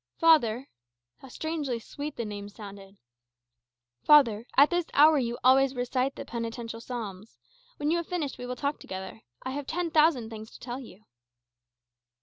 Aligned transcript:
"Father" 0.17 0.67
(how 1.19 1.27
strangely 1.27 1.77
sweet 1.77 2.15
the 2.15 2.25
name 2.25 2.49
sounded!) 2.49 2.97
"father, 4.01 4.47
at 4.57 4.71
this 4.71 4.87
hour 4.95 5.19
you 5.19 5.37
always 5.43 5.75
recite 5.75 6.15
the 6.15 6.25
penitential 6.25 6.81
psalms. 6.81 7.37
When 7.77 7.91
you 7.91 7.97
have 7.97 8.07
finished, 8.07 8.39
we 8.39 8.47
will 8.47 8.55
talk 8.55 8.79
together. 8.79 9.21
I 9.43 9.51
have 9.51 9.67
ten 9.67 9.91
thousand 9.91 10.31
things 10.31 10.49
to 10.53 10.59
tell 10.59 10.79
you." 10.79 11.03